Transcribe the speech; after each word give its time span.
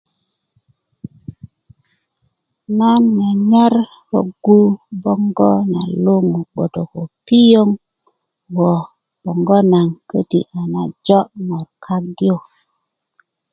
nan 2.77 3.01
nyanyar 3.17 3.73
roggu 4.11 4.59
boŋgo 5.03 5.51
na 5.71 5.81
luŋu 6.03 6.39
gboto 6.53 6.81
ko 6.91 7.01
piyoŋ 7.25 7.69
ko 8.55 8.69
boŋgo 9.23 9.57
nagon 9.71 9.89
köti 10.09 10.39
a 10.59 10.61
najo 10.73 11.19
ŋor 11.47 11.65
kak 11.83 12.03
yu 12.27 12.35